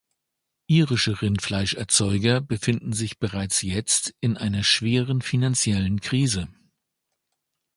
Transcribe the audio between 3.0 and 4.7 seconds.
bereits jetzt in einer